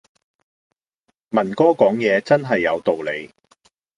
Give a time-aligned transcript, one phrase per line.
[1.29, 3.29] 文哥講嘢真係有道理